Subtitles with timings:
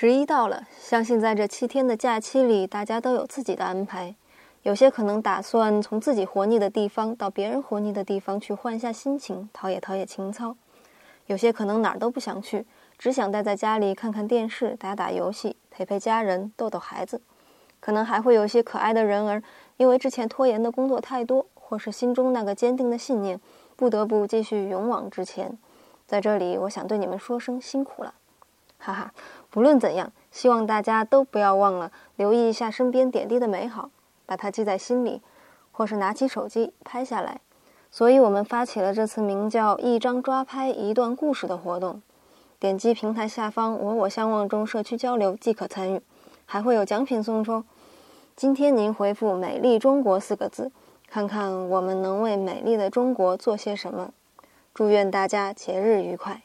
[0.00, 4.14] 十一到了，相信在这七天的假期里，大家都有自己的安排。
[4.62, 10.54] 有些可能打算从自己活腻的地方到别人活腻的地方去换一下心情，陶冶陶冶情操；
[11.26, 12.64] 有些可能哪儿都不想去，
[12.96, 17.20] 只想待在家里看看电视、打打游戏、陪陪家人、逗逗孩子。
[17.80, 19.42] 可能还会有些可爱的人儿，
[19.78, 23.40] 因为之前拖延的工作太多，或是心中那个坚定的信念，
[23.74, 25.58] 不得不继续勇往直前。
[26.06, 28.14] 在这里，我想对你们说声辛苦了，
[28.78, 29.12] 哈哈。
[29.50, 33.90] 不论怎样，希望大家都不要忘了留意一下身边点滴的美好，
[34.26, 35.20] 把它记在心里，
[35.72, 37.40] 或是拿起手机拍下来。
[37.90, 42.02] 所以我们发起了这次名叫“一张抓拍一段故事”的活动。
[42.60, 46.02] 点击平台下方“我我相望”中社区交流即可参与，
[46.44, 47.64] 还会有奖品送出。
[48.36, 50.70] 今天您回复“美丽中国”四个字，
[51.08, 54.12] 看看我们能为美丽的中国做些什么。
[54.74, 56.42] 祝愿大家节日愉快！